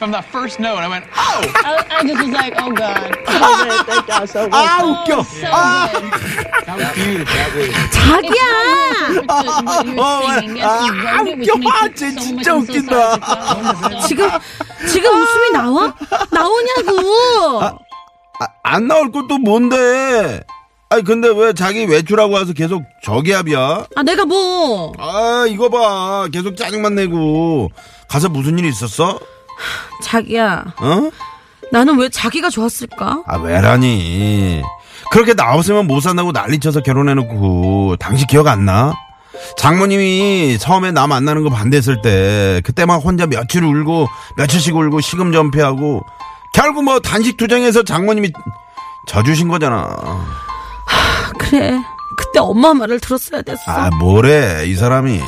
From 0.00 0.12
that 0.12 0.24
first 0.30 0.58
note, 0.58 0.78
I 0.80 0.88
went, 0.88 1.04
oh! 1.12 1.44
I, 1.60 1.76
I 1.90 2.02
just 2.08 2.22
was 2.24 2.32
like, 2.32 2.56
oh 2.56 2.72
god. 2.72 3.12
So 3.28 3.36
good. 3.36 3.84
Thank 3.84 4.08
y'all 4.08 4.26
so 4.26 4.48
much. 4.48 4.56
아, 4.56 4.80
웃겨. 4.80 5.20
So 5.20 5.44
That 6.64 6.76
was 6.80 6.88
beautiful. 6.96 7.36
That 7.36 7.52
was. 7.52 7.68
자기야. 7.92 8.44
good. 9.12 9.28
아, 9.28 11.20
웃겨. 11.20 11.52
아, 11.68 11.84
진짜 11.94 12.54
웃긴다. 12.54 14.00
지금 14.08 14.30
지금 14.88 15.20
웃음이 15.20 15.50
나와? 15.52 15.92
나오냐고. 16.30 17.60
아, 17.62 17.76
안 18.62 18.86
나올 18.88 19.12
것도 19.12 19.36
뭔데? 19.36 20.42
아니, 20.92 21.04
근데 21.04 21.28
왜 21.28 21.52
자기 21.52 21.84
외출하고 21.84 22.34
와서 22.34 22.52
계속 22.52 22.82
저기압이야? 23.04 23.86
아 23.94 24.02
내가 24.02 24.24
뭐 24.24 24.92
아, 24.98 25.46
이거 25.48 25.68
봐. 25.68 26.26
계속 26.32 26.56
짜증만 26.56 26.96
내고. 26.96 27.70
가서 28.08 28.28
무슨 28.28 28.58
일 28.58 28.64
있었어? 28.64 29.20
자기야. 30.02 30.64
어? 30.78 31.10
나는 31.70 31.96
왜 31.96 32.08
자기가 32.08 32.50
좋았을까? 32.50 33.22
아, 33.24 33.36
왜라니. 33.36 34.62
그렇게 35.12 35.32
나왔으면 35.34 35.86
못 35.86 36.00
산다고 36.00 36.32
난리쳐서 36.32 36.80
결혼해놓고, 36.82 37.96
당신 38.00 38.26
기억 38.26 38.48
안 38.48 38.64
나? 38.64 38.92
장모님이 39.56 40.58
처음에 40.58 40.90
나 40.90 41.06
만나는 41.06 41.44
거 41.44 41.50
반대했을 41.50 42.02
때, 42.02 42.60
그때 42.64 42.84
막 42.84 42.96
혼자 42.96 43.26
며칠 43.26 43.62
울고, 43.64 44.08
며칠씩 44.38 44.74
울고, 44.74 45.00
시금 45.00 45.30
전폐하고, 45.32 46.02
결국 46.52 46.82
뭐 46.82 46.98
단식 46.98 47.36
투쟁해서 47.36 47.84
장모님이 47.84 48.32
져주신 49.06 49.46
거잖아. 49.46 49.88
그래. 51.38 51.80
그때 52.16 52.38
엄마 52.38 52.74
말을 52.74 53.00
들었어야 53.00 53.42
됐어. 53.42 53.62
아, 53.66 53.90
뭐래, 53.98 54.64
이 54.66 54.74
사람이. 54.74 55.20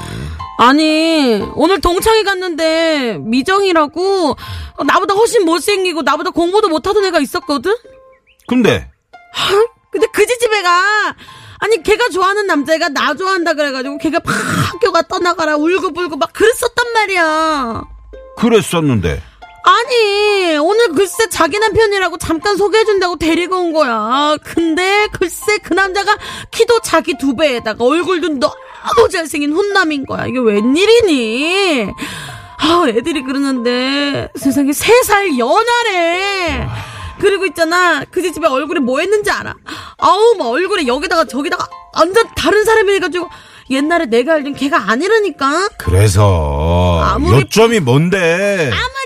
아니 0.59 1.42
오늘 1.54 1.81
동창회 1.81 2.23
갔는데 2.23 3.19
미정이라고 3.21 4.37
나보다 4.87 5.14
훨씬 5.14 5.45
못생기고 5.45 6.02
나보다 6.02 6.31
공부도 6.31 6.69
못하던 6.69 7.04
애가 7.04 7.19
있었거든. 7.21 7.75
근데, 8.47 8.88
근데 9.90 10.07
그 10.12 10.26
지집애가 10.26 11.14
아니 11.59 11.83
걔가 11.83 12.09
좋아하는 12.11 12.47
남자애가 12.47 12.90
나 12.90 13.14
좋아한다 13.14 13.54
그래가지고 13.54 13.99
걔가 13.99 14.21
막 14.25 14.33
학교가 14.33 15.02
떠나가라 15.02 15.57
울고불고 15.57 16.16
막 16.16 16.33
그랬었단 16.33 16.92
말이야. 16.92 17.83
그랬었는데. 18.37 19.23
아니 19.64 20.57
오늘 20.59 20.88
글쎄 20.92 21.28
자기 21.31 21.59
남편이라고 21.59 22.19
잠깐 22.19 22.57
소개해준다고 22.57 23.16
데리고 23.16 23.57
온 23.57 23.73
거야. 23.73 24.37
근데 24.42 25.07
글쎄 25.12 25.59
그 25.62 25.73
남자가 25.75 26.16
키도 26.50 26.81
자기 26.81 27.16
두 27.16 27.35
배에다가 27.37 27.85
얼굴도 27.85 28.28
너무 28.40 29.09
잘생긴 29.11 29.52
훈남인 29.52 30.07
거야. 30.07 30.26
이게 30.26 30.38
웬일이니? 30.40 31.88
아 32.59 32.85
애들이 32.88 33.23
그러는데 33.23 34.28
세상에 34.37 34.73
세 34.73 34.92
살 35.04 35.38
연하래. 35.38 36.66
그리고 37.21 37.47
있잖아 37.47 38.04
그 38.11 38.21
집에 38.33 38.49
얼굴에 38.49 38.81
뭐 38.81 38.99
했는지 38.99 39.31
알아? 39.31 39.54
아우 39.99 40.35
막 40.37 40.49
얼굴에 40.49 40.87
여기다가 40.88 41.25
저기다가 41.25 41.69
완전 41.95 42.25
다른 42.37 42.64
사람이 42.64 42.92
해가지고 42.95 43.28
옛날에 43.71 44.07
내가 44.07 44.35
알던 44.35 44.54
걔가 44.54 44.90
아니라니까. 44.90 45.69
그래서, 45.78 47.00
아무리- 47.04 47.37
요점이 47.42 47.81
뭔데? 47.81 48.19
아무리 48.73 49.02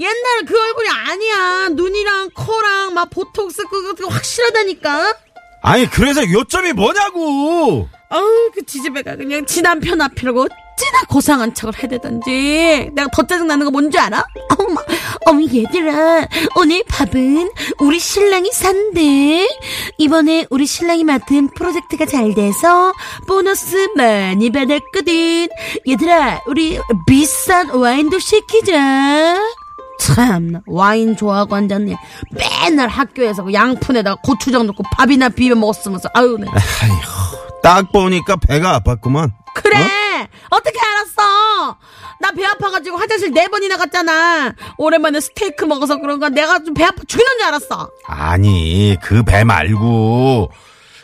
옛날 0.00 0.44
그 0.46 0.58
얼굴이 0.58 0.88
아니야. 0.88 1.68
눈이랑 1.70 2.30
코랑 2.34 2.94
막 2.94 3.10
보톡스 3.10 3.64
그거 3.64 4.08
확실하다니까. 4.08 5.14
아니, 5.62 5.90
그래서 5.90 6.22
요점이 6.30 6.72
뭐냐고! 6.72 7.88
아우 8.10 8.50
그 8.54 8.64
지지배가 8.64 9.16
그냥 9.16 9.44
지 9.44 9.60
남편 9.60 10.00
앞이라고 10.00 10.42
어찌나 10.42 11.02
고상한 11.10 11.52
척을 11.52 11.82
해대던지 11.82 12.88
내가 12.94 13.08
더 13.12 13.26
짜증나는 13.26 13.66
거 13.66 13.70
뭔지 13.70 13.98
알아? 13.98 14.24
어머, 14.58 14.80
어머 15.26 15.42
얘들아 15.42 16.26
오늘 16.56 16.82
밥은 16.88 17.50
우리 17.80 17.98
신랑이 17.98 18.50
산대 18.50 19.46
이번에 19.98 20.46
우리 20.48 20.64
신랑이 20.64 21.04
맡은 21.04 21.50
프로젝트가 21.54 22.06
잘 22.06 22.32
돼서 22.34 22.94
보너스 23.26 23.88
많이 23.94 24.50
받았거든 24.50 25.48
얘들아 25.86 26.40
우리 26.46 26.80
비싼 27.06 27.68
와인도 27.68 28.18
시키자 28.18 29.38
참 29.98 30.60
와인 30.66 31.16
좋아하고 31.16 31.54
앉았네 31.56 31.94
맨날 32.30 32.88
학교에서 32.88 33.44
그 33.44 33.52
양푼에다가 33.52 34.20
고추장 34.22 34.66
넣고 34.66 34.82
밥이나 34.96 35.28
비벼 35.28 35.54
먹었으면서. 35.54 36.08
아유 36.14 36.36
네. 36.40 36.46
아이고, 36.48 37.60
딱 37.62 37.92
보니까 37.92 38.36
배가 38.36 38.80
아팠구만. 38.80 39.30
그래! 39.54 39.76
어 40.50 40.60
떻게 40.60 40.78
알았어? 40.80 41.76
나 42.20 42.30
배 42.32 42.44
아파가지고 42.44 42.96
화장실 42.96 43.32
네 43.32 43.48
번이나 43.48 43.76
갔잖아. 43.76 44.52
오랜만에 44.76 45.20
스테이크 45.20 45.64
먹어서 45.64 45.98
그런가 45.98 46.28
내가 46.28 46.58
좀 46.60 46.74
배 46.74 46.84
아파 46.84 46.96
죽는 47.06 47.26
줄 47.38 47.46
알았어. 47.46 47.90
아니, 48.06 48.96
그 49.02 49.22
배 49.24 49.44
말고, 49.44 50.50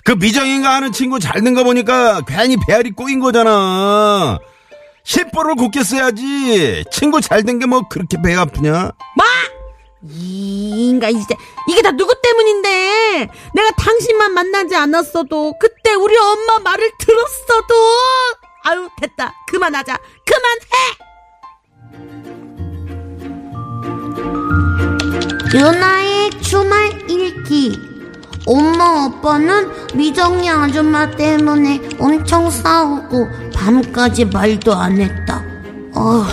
그 0.04 0.12
미정인가 0.12 0.74
하는 0.74 0.92
친구 0.92 1.18
잘된거 1.20 1.64
보니까 1.64 2.20
괜히 2.22 2.56
배알이 2.66 2.90
꼬인 2.92 3.20
거잖아. 3.20 4.38
10보를 5.04 5.56
곱게 5.58 5.82
써야지. 5.84 6.84
친구 6.90 7.20
잘 7.20 7.42
된 7.44 7.58
게 7.58 7.66
뭐 7.66 7.82
그렇게 7.88 8.16
배가 8.22 8.42
아프냐? 8.42 8.92
뭐? 9.16 9.24
이 10.06 10.88
인가 10.90 11.08
이제 11.08 11.34
이게 11.70 11.80
다 11.80 11.90
누구 11.92 12.14
때문인데 12.20 13.28
내가 13.54 13.70
당신만 13.78 14.32
만나지 14.34 14.76
않았어도 14.76 15.54
그때 15.58 15.94
우리 15.94 16.14
엄마 16.18 16.58
말을 16.58 16.90
들었어도 16.98 17.74
아유 18.64 18.88
됐다 19.00 19.32
그만하자 19.50 19.96
그만해 20.26 20.94
유나의 25.54 26.30
주말 26.42 27.10
일기. 27.10 27.78
엄마 28.46 29.04
아빠는 29.04 29.96
미정이 29.96 30.50
아줌마 30.50 31.10
때문에 31.10 31.80
엄청 31.98 32.50
싸우고 32.50 33.26
밤까지 33.64 34.26
말도 34.26 34.74
안 34.74 35.00
했다. 35.00 35.42
어, 35.94 36.26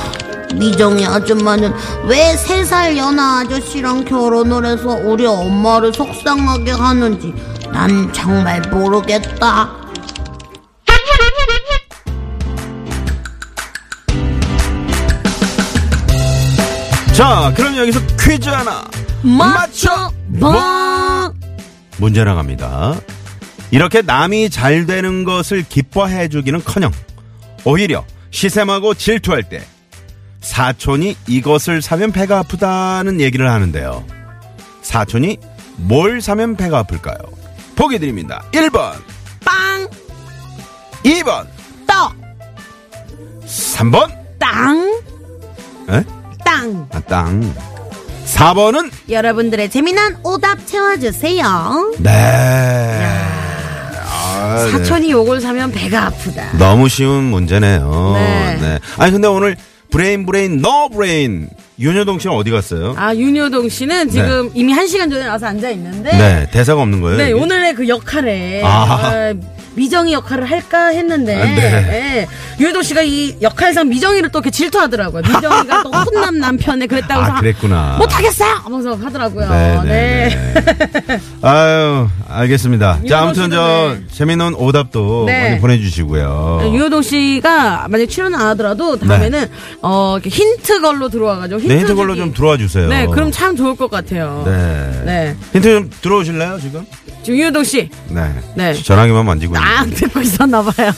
미정이 0.55 1.05
아줌마는 1.05 1.73
왜 2.09 2.33
세 2.35 2.65
살 2.65 2.97
연하 2.97 3.39
아저씨랑 3.39 4.03
결혼을 4.03 4.65
해서 4.65 4.89
우리 5.05 5.25
엄마를 5.25 5.93
속상하게 5.93 6.71
하는지 6.71 7.33
난 7.71 8.11
정말 8.11 8.59
모르겠다. 8.69 9.69
자, 17.13 17.53
그럼 17.55 17.77
여기서 17.77 17.99
퀴즈 18.19 18.49
하나. 18.49 18.83
맞춰 19.21 20.11
봐 20.39 21.31
문제 21.97 22.23
나갑니다. 22.23 22.95
이렇게 23.69 24.01
남이 24.01 24.49
잘 24.49 24.85
되는 24.85 25.23
것을 25.23 25.63
기뻐해 25.67 26.27
주기는 26.29 26.63
커녕 26.63 26.91
오히려 27.65 28.05
시샘하고 28.31 28.93
질투할 28.93 29.43
때 29.43 29.61
사촌이 30.41 31.15
이것을 31.27 31.81
사면 31.81 32.11
배가 32.11 32.39
아프다는 32.39 33.21
얘기를 33.21 33.49
하는데요. 33.49 34.05
사촌이 34.81 35.37
뭘 35.77 36.21
사면 36.21 36.55
배가 36.55 36.79
아플까요? 36.79 37.17
보기 37.75 37.99
드립니다. 37.99 38.43
1번, 38.51 38.93
빵 39.43 39.87
2번, 41.03 41.47
떡, 41.87 42.13
3번, 43.45 44.11
땅, 44.39 45.01
에? 45.89 46.03
땅. 46.43 46.87
아, 46.91 46.99
땅. 47.01 47.53
4번은 48.25 48.91
여러분들의 49.09 49.69
재미난 49.69 50.17
오답 50.23 50.65
채워주세요. 50.65 51.95
네. 51.99 53.40
아, 54.41 54.65
네. 54.65 54.71
사촌이 54.71 55.11
요걸 55.11 55.39
사면 55.39 55.71
배가 55.71 56.07
아프다. 56.07 56.57
너무 56.57 56.89
쉬운 56.89 57.25
문제네요. 57.25 58.13
네. 58.59 58.79
아니 58.97 59.11
근데 59.11 59.27
오늘 59.27 59.55
brain 59.91 60.25
brain 60.25 60.61
no 60.61 60.89
brain 60.89 61.47
윤효동 61.79 62.19
씨는 62.19 62.35
어디 62.35 62.51
갔어요? 62.51 62.93
아, 62.97 63.15
윤효동 63.15 63.69
씨는 63.69 64.09
지금 64.09 64.51
이미 64.53 64.71
한 64.73 64.87
시간 64.87 65.09
전에 65.09 65.27
와서 65.27 65.47
앉아 65.47 65.69
있는데. 65.71 66.11
네, 66.11 66.47
대사가 66.51 66.81
없는 66.81 67.01
거예요. 67.01 67.17
네, 67.17 67.31
여기? 67.31 67.41
오늘의 67.41 67.73
그 67.75 67.87
역할에. 67.87 68.61
아. 68.63 69.33
어, 69.33 69.33
미정이 69.73 70.11
역할을 70.11 70.51
할까 70.51 70.87
했는데. 70.87 71.33
아, 71.33 71.43
네. 71.45 71.55
네. 71.55 72.27
윤효동 72.59 72.83
씨가 72.83 73.01
이 73.03 73.37
역할상 73.41 73.87
미정이를 73.87 74.29
또 74.29 74.39
이렇게 74.39 74.51
질투하더라고요. 74.51 75.21
미정이가 75.21 75.83
또 75.83 75.89
훈남 76.11 76.39
남편에 76.39 76.87
그랬다고. 76.87 77.21
아, 77.21 77.25
해서 77.25 77.39
그랬구나. 77.39 77.95
못하겠어! 77.97 78.43
하면서 78.45 78.93
하더라고요. 78.95 79.49
네, 79.49 79.79
네. 79.85 80.29
네, 80.29 81.01
네. 81.07 81.19
아유, 81.41 82.07
알겠습니다. 82.27 82.95
자, 82.95 82.99
윤여동 83.01 83.17
아무튼 83.17 83.49
저 83.51 83.95
네. 83.97 84.01
재미있는 84.11 84.55
오답도 84.55 85.23
네. 85.27 85.49
많이 85.49 85.61
보내주시고요. 85.61 86.61
윤효동 86.65 87.01
씨가 87.01 87.87
만약 87.89 88.07
출연 88.07 88.35
안 88.35 88.41
하더라도 88.47 88.97
다음에는 88.99 89.47
어 89.81 90.17
힌트 90.21 90.81
걸로 90.81 91.07
들어와가지고 91.07 91.61
힌트, 91.61 91.70
네, 91.73 91.79
힌트 91.79 91.95
걸로 91.95 92.13
주기. 92.15 92.25
좀 92.25 92.33
들어와 92.33 92.57
주세요. 92.57 92.87
네, 92.87 93.05
그럼 93.07 93.31
참 93.31 93.55
좋을 93.55 93.75
것 93.75 93.89
같아요. 93.89 94.43
네. 94.45 95.01
네. 95.05 95.35
힌트 95.53 95.73
좀 95.73 95.89
들어오실래요, 96.01 96.59
지금? 96.59 96.85
지금 97.23 97.39
윤효동 97.39 97.63
씨, 97.63 97.89
네. 98.09 98.33
네. 98.55 98.73
전화기만 98.73 99.25
만지고. 99.25 99.53
딱 99.53 99.83
있는데. 99.83 99.95
듣고 100.07 100.21
있었나 100.21 100.61
봐요. 100.63 100.91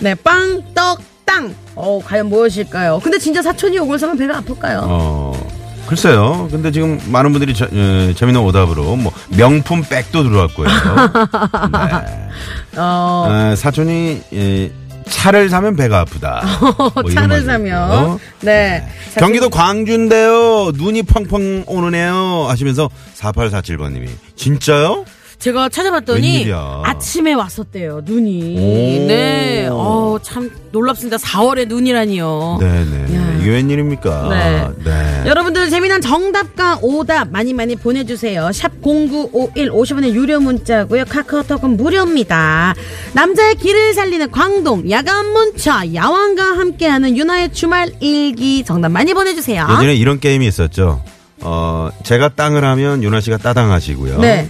네, 0.00 0.14
빵, 0.14 0.62
떡, 0.74 1.00
땅. 1.24 1.54
어, 1.74 2.00
과연 2.04 2.28
무엇일까요? 2.28 3.00
근데 3.02 3.18
진짜 3.18 3.40
사촌이 3.40 3.76
요걸 3.76 3.98
사면 3.98 4.18
배가 4.18 4.38
아플까요? 4.38 4.80
어, 4.84 5.50
글쎄요. 5.86 6.48
근데 6.50 6.70
지금 6.70 7.00
많은 7.06 7.32
분들이 7.32 7.54
저, 7.54 7.64
어, 7.64 7.68
재미있는 8.14 8.40
오답으로 8.42 8.96
뭐 8.96 9.12
명품 9.30 9.82
백도 9.82 10.22
들어왔고요. 10.24 10.68
네. 11.72 12.78
어, 12.78 13.26
어, 13.28 13.54
사촌이 13.56 14.22
예, 14.32 14.70
차를 15.06 15.48
사면 15.48 15.76
배가 15.76 16.00
아프다. 16.00 16.42
뭐 16.94 17.10
차를 17.12 17.44
사면. 17.44 18.18
네. 18.40 18.86
사촌- 19.10 19.20
경기도 19.20 19.50
광주인데요. 19.50 20.72
눈이 20.74 21.02
펑펑 21.02 21.64
오느네요. 21.66 22.46
하시면서 22.48 22.88
4847번님이 23.16 24.08
진짜요? 24.36 25.04
제가 25.42 25.68
찾아봤더니 25.70 26.20
웬일이야. 26.24 26.82
아침에 26.84 27.32
왔었대요, 27.32 28.02
눈이. 28.04 28.54
오. 28.58 29.06
네. 29.08 29.66
어, 29.72 30.16
참 30.22 30.48
놀랍습니다. 30.70 31.16
4월에 31.16 31.66
눈이라니요. 31.66 32.58
네네. 32.60 33.16
야. 33.16 33.38
이게 33.40 33.50
웬일입니까? 33.50 34.28
네. 34.30 34.68
네. 34.84 35.22
여러분들 35.28 35.68
재미난 35.68 36.00
정답과 36.00 36.78
오답 36.80 37.30
많이 37.30 37.54
많이 37.54 37.74
보내주세요. 37.74 38.52
샵 38.52 38.70
0951 38.82 39.72
50원의 39.72 40.12
유료 40.12 40.38
문자고요. 40.38 41.06
카카오톡은 41.08 41.76
무료입니다. 41.76 42.74
남자의 43.12 43.56
길을 43.56 43.94
살리는 43.94 44.30
광동 44.30 44.88
야간 44.92 45.26
문자 45.32 45.92
야왕과 45.92 46.56
함께하는 46.56 47.16
윤아의 47.16 47.52
주말 47.52 47.90
일기 47.98 48.62
정답 48.62 48.90
많이 48.90 49.12
보내주세요. 49.12 49.66
예전에 49.72 49.96
이런 49.96 50.20
게임이 50.20 50.46
있었죠. 50.46 51.02
어, 51.40 51.90
제가 52.04 52.28
땅을 52.28 52.64
하면 52.64 53.02
윤아 53.02 53.20
씨가 53.20 53.38
따당하시고요. 53.38 54.20
네. 54.20 54.48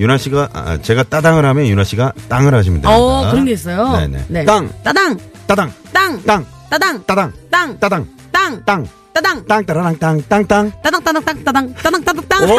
윤아 0.00 0.16
씨가 0.16 0.48
아, 0.54 0.78
제가 0.80 1.02
따당을 1.04 1.44
하면 1.44 1.66
윤아 1.66 1.84
씨가 1.84 2.12
땅을 2.30 2.54
하시면 2.54 2.80
됩니다. 2.80 2.96
어 2.98 3.30
그런 3.30 3.44
게 3.44 3.52
있어요. 3.52 3.92
네네. 3.98 4.24
네. 4.28 4.44
땅, 4.46 4.70
따당 4.82 5.18
따당, 5.46 5.70
땅 5.92 6.22
땅, 6.24 6.46
따당 6.70 7.04
따당, 7.06 7.32
땅 7.50 7.78
따당, 7.78 8.06
땅 8.32 8.62
땅, 8.64 8.86
따당 9.12 9.44
땅, 9.46 9.66
따라랑, 9.66 9.98
땅, 9.98 10.22
땅, 10.26 10.46
땅. 10.46 10.72
따당 10.82 11.02
따당 11.02 11.22
땅 11.22 11.44
따당 11.44 11.74
따당 11.74 12.02
따당 12.02 12.24
땅. 12.28 12.50
오! 12.50 12.56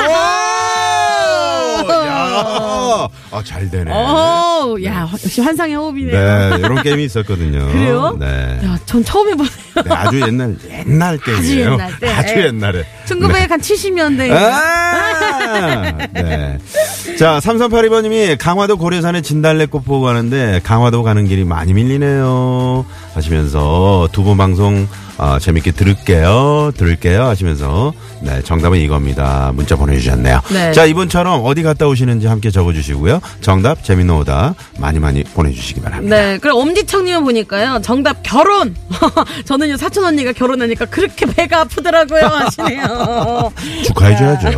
야! 2.05 3.07
아, 3.31 3.41
잘 3.43 3.69
되네. 3.69 3.91
오, 3.91 4.77
야 4.83 5.09
역시 5.11 5.41
환상의 5.41 5.75
호흡이네요. 5.75 6.49
네, 6.49 6.57
이런 6.59 6.83
게임이 6.83 7.05
있었거든요. 7.05 7.67
그래요? 7.71 8.17
네. 8.19 8.59
야, 8.63 8.77
전 8.85 9.03
처음 9.03 9.29
해보네요. 9.29 9.51
네, 9.85 9.91
아주 9.95 10.21
옛날, 10.21 10.55
옛날 10.69 11.17
게임이에요. 11.17 11.71
옛날 11.73 11.99
때. 11.99 12.09
아주 12.09 12.33
옛날에. 12.39 12.85
1970년대. 13.07 14.31
아! 14.31 15.81
네. 16.13 16.57
자, 17.17 17.39
3382번님이 17.39 18.37
강화도 18.39 18.77
고려산에 18.77 19.21
진달래꽃 19.21 19.83
보고 19.85 20.05
가는데 20.05 20.61
강화도 20.63 21.03
가는 21.03 21.25
길이 21.25 21.43
많이 21.43 21.73
밀리네요. 21.73 22.85
하시면서 23.13 24.07
두 24.11 24.21
분 24.23 24.37
방송 24.37 24.87
어, 25.17 25.37
재밌게 25.37 25.71
들을게요. 25.73 26.71
들을게요. 26.75 27.25
하시면서 27.27 27.93
네, 28.21 28.41
정답은 28.41 28.79
이겁니다. 28.79 29.51
문자 29.53 29.75
보내주셨네요. 29.75 30.39
네. 30.51 30.71
자, 30.73 30.85
이분처럼 30.85 31.41
어디 31.45 31.61
갔다 31.61 31.85
오시는지 31.87 32.25
함께 32.25 32.49
적어주시고요. 32.49 33.19
정답, 33.41 33.83
재미는 33.83 34.15
오다 34.15 34.55
많이 34.79 34.97
많이 34.99 35.23
보내주시기 35.23 35.81
바랍니다. 35.81 36.15
네, 36.15 36.37
그리고 36.39 36.61
엄지청님은 36.61 37.23
보니까요, 37.23 37.81
정답 37.83 38.23
결혼. 38.23 38.75
저는요 39.45 39.77
사촌 39.77 40.05
언니가 40.05 40.31
결혼하니까 40.33 40.85
그렇게 40.85 41.27
배가 41.27 41.61
아프더라고요 41.61 42.21
하시네요. 42.25 43.51
축하해줘야죠. 43.85 44.49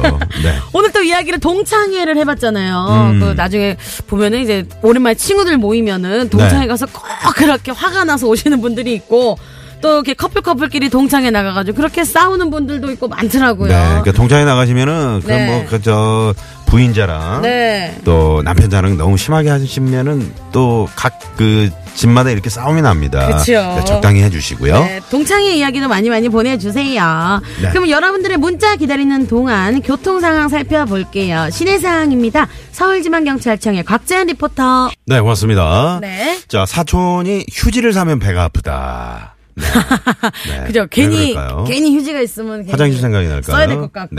네. 0.44 0.56
오늘 0.72 0.92
또 0.94 1.02
이야기를 1.04 1.40
동창회를 1.40 2.16
해봤잖아요. 2.18 3.16
그 3.20 3.34
나중에 3.36 3.76
보면은 4.08 4.42
이제 4.42 4.66
오랜만에 4.82 5.16
친구들 5.16 5.58
모이면은 5.58 6.30
동창회 6.30 6.62
네. 6.62 6.68
가서 6.68 6.86
꼭 6.86 7.04
그렇게 7.36 7.72
화가 7.72 8.06
나서 8.06 8.28
오시. 8.28 8.43
오시는 8.44 8.62
분들이 8.62 8.94
있고 8.94 9.38
또 9.84 9.96
이렇게 9.96 10.14
커플 10.14 10.42
커플끼리 10.42 10.90
동창회 10.90 11.30
나가가지고 11.30 11.76
그렇게 11.76 12.04
싸우는 12.06 12.50
분들도 12.50 12.90
있고 12.94 13.08
많더라고요. 13.10 13.68
네, 13.68 13.76
그러니까 13.86 14.14
동창회 14.14 14.46
나가시면은 14.46 15.22
그 15.24 15.32
네. 15.32 15.46
뭐그저 15.46 16.34
부인자랑 16.68 17.42
네. 17.44 18.00
또 18.06 18.42
남편 18.44 18.70
자랑 18.70 18.98
너무 18.98 19.18
심하게 19.18 19.50
하시면은 19.50 20.34
또 20.52 20.88
각 20.96 21.20
그 21.38 21.70
집마다 21.96 22.32
이렇게 22.32 22.50
싸움이 22.50 22.82
납니다. 22.82 23.28
그쵸. 23.28 23.54
그러니까 23.54 23.84
적당히 23.86 24.22
해주시고요. 24.24 24.80
네, 24.80 25.00
동창회 25.12 25.56
이야기도 25.56 25.88
많이 25.88 26.10
많이 26.10 26.30
보내주세요. 26.30 27.42
네. 27.62 27.70
그럼 27.70 27.90
여러분들의 27.90 28.38
문자 28.38 28.76
기다리는 28.76 29.28
동안 29.28 29.82
교통 29.82 30.20
상황 30.20 30.50
살펴볼게요. 30.50 31.50
시내 31.52 31.78
상황입니다. 31.80 32.48
서울지방경찰청의 32.72 33.84
곽재현 33.84 34.28
리포터. 34.28 34.90
네, 35.06 35.20
고맙습니다. 35.20 36.00
네. 36.02 36.40
자, 36.48 36.66
사촌이 36.66 37.46
휴지를 37.52 37.94
사면 37.94 38.20
배가 38.20 38.44
아프다. 38.44 39.36
네. 39.56 39.64
네. 40.50 40.64
그죠? 40.68 40.80
왜 40.82 40.88
괜히? 40.90 41.36
괜히 41.68 41.96
휴지가 41.96 42.20
있으면 42.22 42.60
괜히 42.62 42.72
화장실 42.72 43.00
생각이 43.00 43.28
날까요? 43.28 43.56
써야 43.56 43.68
될 43.68 43.78
것 43.78 43.92
같고. 43.94 44.16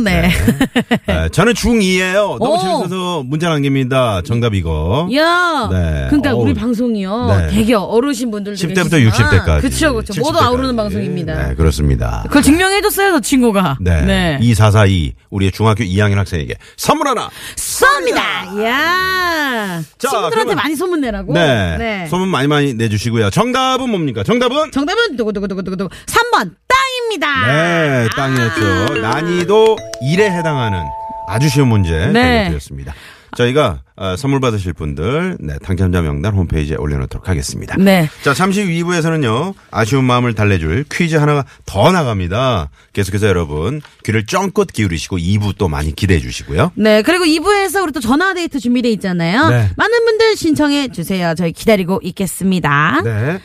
네. 0.00 0.30
네, 1.06 1.28
저는 1.32 1.54
중2예요. 1.54 2.38
너무 2.38 2.54
오. 2.54 2.58
재밌어서 2.58 3.22
문자 3.24 3.48
남깁니다. 3.48 4.22
정답 4.22 4.54
이거. 4.54 5.08
야, 5.14 5.68
네. 5.70 6.06
그러니까 6.08 6.32
어우. 6.34 6.42
우리 6.42 6.54
방송이요. 6.54 7.26
네. 7.38 7.48
되게 7.48 7.74
어르신 7.74 8.30
분들도 8.30 8.56
10대부터 8.58 8.90
계시지만 8.92 9.10
60대까지. 9.10 9.60
그렇죠, 9.60 9.92
그렇죠. 9.94 10.20
모두 10.20 10.38
아우르는 10.38 10.76
방송입니다. 10.76 11.48
네, 11.48 11.54
그렇습니다. 11.54 12.22
그걸 12.28 12.42
증명해 12.42 12.80
줬어요, 12.82 13.12
저 13.12 13.20
친구가. 13.20 13.78
네. 13.80 14.38
2442 14.40 15.14
우리의 15.30 15.52
중학교 15.52 15.84
2학년 15.84 16.14
학생에게 16.16 16.54
선물 16.76 17.08
하나. 17.08 17.28
쏩니다. 17.56 18.62
야, 18.64 19.80
자, 19.98 20.08
친구들한테 20.08 20.34
그러면- 20.34 20.56
많이 20.56 20.74
소문 20.76 21.00
내라고. 21.00 21.32
네. 21.32 22.06
소문 22.08 22.28
많이 22.28 22.46
많이 22.48 22.74
내 22.74 22.88
주시고요. 22.88 23.30
정답은 23.30 23.90
뭡니까? 23.90 24.22
정답은? 24.22 24.70
정답은 24.76 25.16
두구두구두구두구 25.16 25.88
3번 25.88 26.50
땅입니다. 26.68 27.46
네, 27.46 28.08
땅이었죠. 28.14 28.98
난이도 29.00 29.76
1에 30.02 30.20
해당하는 30.20 30.84
아주 31.26 31.48
쉬운 31.48 31.68
문제 31.68 32.08
네. 32.08 32.50
드렸습니다. 32.50 32.92
저희가 33.36 33.80
어, 33.96 34.14
선물 34.16 34.40
받으실 34.40 34.74
분들 34.74 35.38
네, 35.40 35.54
당첨자 35.62 36.02
명단 36.02 36.34
홈페이지에 36.34 36.76
올려놓도록 36.76 37.28
하겠습니다. 37.28 37.76
네. 37.78 38.08
자, 38.22 38.34
잠시 38.34 38.62
후 38.62 38.68
2부에서는요, 38.68 39.54
아쉬운 39.70 40.04
마음을 40.04 40.34
달래줄 40.34 40.84
퀴즈 40.90 41.16
하나가 41.16 41.44
더 41.64 41.90
나갑니다. 41.92 42.68
계속해서 42.92 43.26
여러분, 43.26 43.80
귀를 44.04 44.26
쫑긋 44.26 44.72
기울이시고 44.72 45.18
2부 45.18 45.56
또 45.56 45.68
많이 45.68 45.94
기대해 45.94 46.20
주시고요. 46.20 46.72
네, 46.74 47.00
그리고 47.02 47.24
2부에서 47.24 47.82
우리 47.82 47.92
또 47.92 48.00
전화 48.00 48.34
데이트 48.34 48.58
준비돼 48.58 48.90
있잖아요. 48.92 49.48
네. 49.48 49.70
많은 49.76 50.04
분들 50.04 50.36
신청해 50.36 50.88
주세요. 50.88 51.34
저희 51.34 51.52
기다리고 51.52 52.00
있겠습니다. 52.02 53.00
네. 53.02 53.40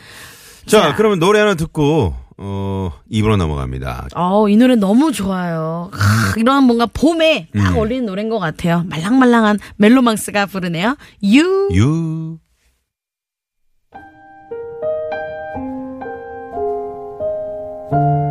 자, 0.66 0.82
자, 0.82 0.96
그러면 0.96 1.18
노래 1.18 1.40
하나 1.40 1.54
듣고 1.54 2.14
어, 2.38 2.92
입으로 3.08 3.36
넘어갑니다. 3.36 4.08
어, 4.14 4.48
이 4.48 4.56
노래 4.56 4.74
너무 4.74 5.12
좋아요. 5.12 5.90
하, 5.92 6.34
이런 6.36 6.64
뭔가 6.64 6.86
봄에 6.86 7.48
딱 7.54 7.72
음. 7.72 7.76
어울리는 7.76 8.06
노래인 8.06 8.28
것 8.28 8.38
같아요. 8.38 8.84
말랑말랑한 8.88 9.58
멜로망스가 9.76 10.46
부르네요. 10.46 10.96
유. 11.24 11.68
유. 11.72 12.38
you 17.92 18.21